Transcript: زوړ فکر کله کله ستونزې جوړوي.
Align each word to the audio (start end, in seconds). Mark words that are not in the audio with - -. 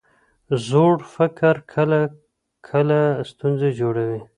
زوړ 0.67 0.95
فکر 1.15 1.55
کله 1.73 1.99
کله 2.69 2.99
ستونزې 3.31 3.69
جوړوي. 3.79 4.21